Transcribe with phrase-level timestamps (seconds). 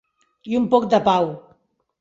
[0.53, 1.31] I un poc de pau.